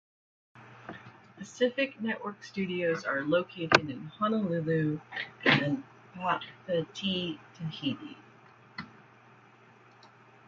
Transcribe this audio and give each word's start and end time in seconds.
Pacific 1.37 2.01
Network 2.01 2.43
studios 2.43 3.03
are 3.03 3.21
located 3.23 3.87
in 3.87 4.07
Honolulu 4.17 4.99
and 5.45 5.83
Papeete, 6.67 7.37
Tahiti. 7.53 8.17